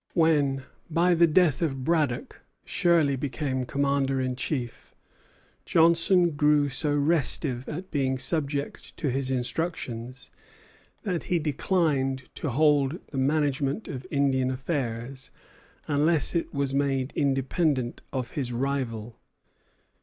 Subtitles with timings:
[0.15, 4.95] When, by the death of Braddock, Shirley became commander in chief,
[5.63, 10.31] Johnson grew so restive at being subject to his instructions
[11.03, 15.29] that he declined to hold the management of Indian affairs
[15.87, 19.19] unless it was made independent of his rival.